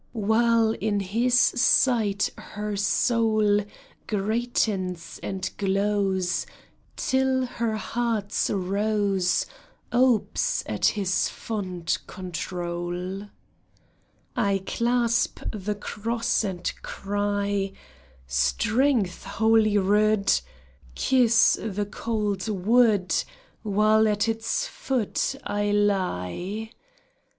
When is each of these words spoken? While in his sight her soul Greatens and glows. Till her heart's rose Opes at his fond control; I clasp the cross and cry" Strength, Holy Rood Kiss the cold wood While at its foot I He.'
While 0.17 0.71
in 0.71 0.99
his 0.99 1.35
sight 1.37 2.31
her 2.35 2.75
soul 2.75 3.59
Greatens 4.07 5.19
and 5.21 5.47
glows. 5.59 6.47
Till 6.95 7.45
her 7.45 7.75
heart's 7.75 8.49
rose 8.49 9.45
Opes 9.91 10.63
at 10.65 10.85
his 10.87 11.29
fond 11.29 11.99
control; 12.07 13.25
I 14.35 14.63
clasp 14.65 15.41
the 15.51 15.75
cross 15.75 16.43
and 16.43 16.73
cry" 16.81 17.71
Strength, 18.25 19.23
Holy 19.25 19.77
Rood 19.77 20.31
Kiss 20.95 21.59
the 21.63 21.85
cold 21.85 22.49
wood 22.49 23.13
While 23.61 24.07
at 24.07 24.27
its 24.27 24.65
foot 24.65 25.35
I 25.43 25.65
He.' 26.35 26.71